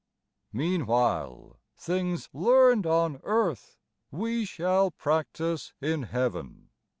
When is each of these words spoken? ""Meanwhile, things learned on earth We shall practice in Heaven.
""Meanwhile, 0.51 1.59
things 1.77 2.27
learned 2.33 2.87
on 2.87 3.19
earth 3.21 3.77
We 4.09 4.45
shall 4.45 4.89
practice 4.89 5.73
in 5.79 6.01
Heaven. 6.01 6.69